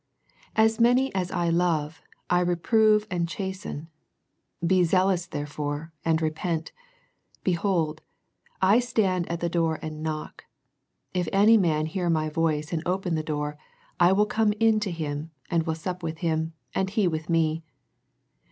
As 0.55 0.79
many 0.79 1.13
as 1.13 1.29
I 1.29 1.49
love, 1.49 2.01
I 2.27 2.39
reprove 2.39 3.05
and 3.11 3.29
chasten: 3.29 3.87
be 4.65 4.83
zealous 4.83 5.27
there 5.27 5.45
fore, 5.45 5.93
and 6.03 6.19
repent. 6.19 6.71
Behold, 7.43 8.01
I 8.63 8.79
stand 8.79 9.29
at 9.31 9.41
the 9.41 9.47
door 9.47 9.77
and 9.83 10.01
knock: 10.01 10.45
if 11.13 11.29
any 11.31 11.55
man 11.55 11.85
hear 11.85 12.09
My 12.09 12.29
voice 12.29 12.73
and 12.73 12.81
open 12.83 13.13
the 13.13 13.21
door, 13.21 13.59
I 13.99 14.11
will 14.11 14.25
come 14.25 14.53
in 14.53 14.79
to 14.79 14.89
him, 14.89 15.29
and 15.51 15.67
will 15.67 15.75
sup 15.75 16.01
with 16.01 16.17
him, 16.25 16.53
and 16.73 16.89
he 16.89 17.07
with 17.07 17.29
Me. 17.29 17.61